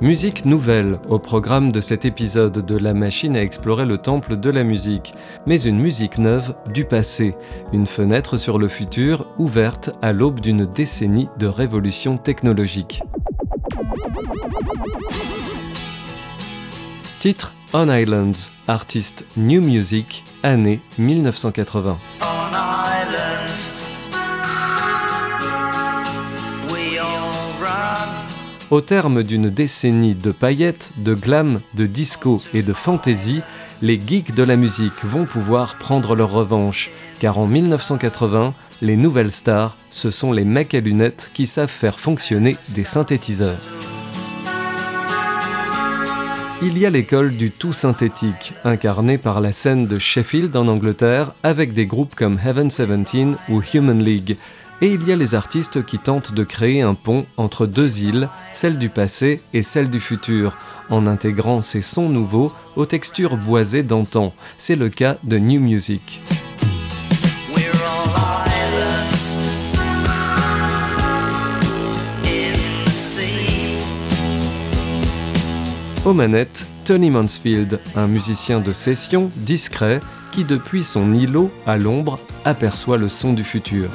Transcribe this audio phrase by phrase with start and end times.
[0.00, 4.50] Musique nouvelle au programme de cet épisode de La machine à explorer le temple de
[4.50, 5.14] la musique,
[5.46, 7.34] mais une musique neuve du passé,
[7.72, 13.02] une fenêtre sur le futur ouverte à l'aube d'une décennie de révolution technologique.
[17.20, 21.96] Titre On Islands, artiste New Music, année 1980.
[28.70, 33.42] Au terme d'une décennie de paillettes, de glam, de disco et de fantasy,
[33.82, 39.32] les geeks de la musique vont pouvoir prendre leur revanche, car en 1980, les nouvelles
[39.32, 43.60] stars, ce sont les mecs à lunettes qui savent faire fonctionner des synthétiseurs.
[46.62, 51.34] Il y a l'école du tout synthétique, incarnée par la scène de Sheffield en Angleterre,
[51.42, 52.88] avec des groupes comme Heaven 17
[53.50, 54.38] ou Human League,
[54.84, 58.28] et il y a les artistes qui tentent de créer un pont entre deux îles,
[58.52, 60.58] celle du passé et celle du futur,
[60.90, 64.34] en intégrant ces sons nouveaux aux textures boisées d'antan.
[64.58, 66.20] C'est le cas de New Music.
[76.04, 82.18] Aux manettes, Tony Mansfield, un musicien de session discret qui depuis son îlot à l'ombre
[82.44, 83.88] aperçoit le son du futur.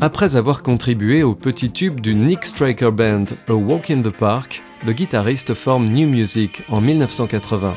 [0.00, 4.62] Après avoir contribué au petit tube du Nick Striker Band A Walk in the Park,
[4.86, 7.74] le guitariste forme New Music en 1980.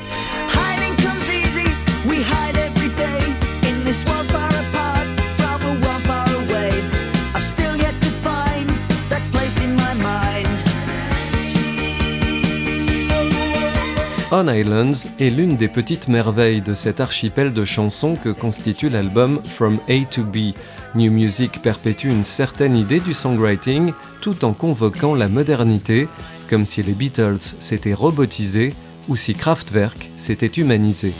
[14.31, 19.41] On Islands est l'une des petites merveilles de cet archipel de chansons que constitue l'album
[19.43, 20.53] From A to B.
[20.93, 23.91] New Music perpétue une certaine idée du songwriting
[24.21, 26.07] tout en convoquant la modernité,
[26.47, 28.75] comme si les Beatles s'étaient robotisés
[29.07, 31.11] ou si Kraftwerk s'était humanisé.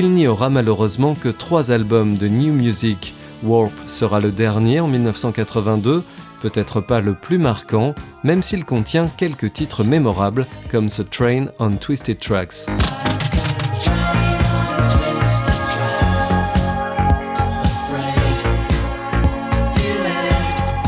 [0.00, 3.12] Il n'y aura malheureusement que trois albums de New Music.
[3.42, 6.04] Warp sera le dernier en 1982,
[6.40, 11.72] peut-être pas le plus marquant, même s'il contient quelques titres mémorables comme The Train on
[11.72, 12.66] Twisted Tracks.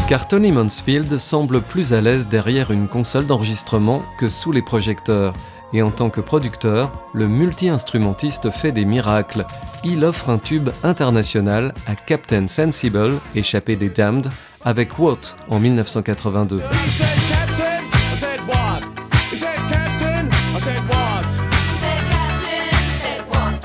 [0.08, 5.32] Car Tony Mansfield semble plus à l'aise derrière une console d'enregistrement que sous les projecteurs
[5.72, 9.46] et en tant que producteur, le multi-instrumentiste fait des miracles.
[9.84, 14.28] Il offre un tube international à Captain Sensible, échappé des Damned,
[14.64, 16.62] avec What en 1982.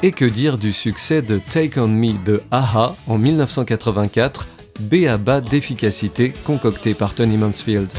[0.03, 4.47] Et que dire du succès de Take On Me de Aha en 1984,
[4.81, 7.89] B à bas d'efficacité concocté par Tony Mansfield.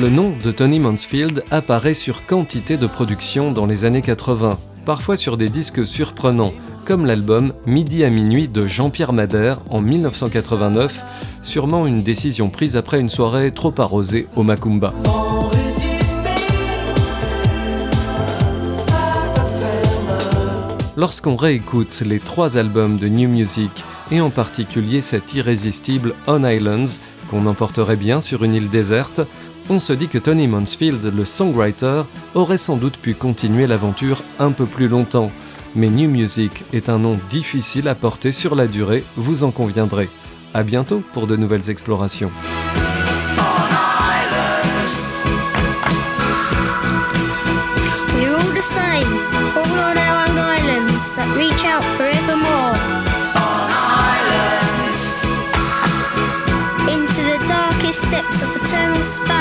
[0.00, 5.16] Le nom de Tony Mansfield apparaît sur quantité de productions dans les années 80, parfois
[5.16, 6.54] sur des disques surprenants,
[6.84, 11.04] comme l'album Midi à minuit de Jean-Pierre Madère en 1989,
[11.42, 14.92] sûrement une décision prise après une soirée trop arrosée au Macumba.
[20.96, 27.00] Lorsqu'on réécoute les trois albums de New Music, et en particulier cet irrésistible On Islands,
[27.30, 29.20] qu'on emporterait bien sur une île déserte,
[29.70, 32.02] on se dit que Tony Mansfield, le songwriter,
[32.34, 35.30] aurait sans doute pu continuer l'aventure un peu plus longtemps.
[35.74, 40.08] Mais New Music est un nom difficile à porter sur la durée, vous en conviendrez.
[40.54, 42.30] A bientôt pour de nouvelles explorations.
[57.90, 59.37] steps of eternal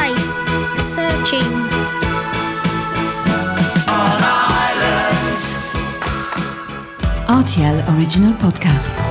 [1.28, 1.42] searching.
[7.28, 9.06] RTL Original Podcast.